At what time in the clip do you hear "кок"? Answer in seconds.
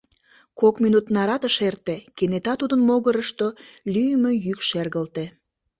0.59-0.75